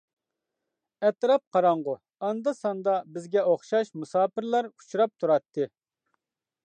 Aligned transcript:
ئەتراپ 1.09 1.43
قاراڭغۇ، 1.57 1.93
ئاندا-ساندا 2.29 2.95
بىزگە 3.19 3.45
ئوخشاش 3.53 3.93
مۇساپىرلار 4.01 4.71
ئۇچراپ 4.73 5.15
تۇراتتى. 5.23 5.69